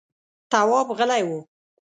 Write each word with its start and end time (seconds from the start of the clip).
تواب 0.51 0.87
غلی 0.97 1.21
و… 1.29 1.29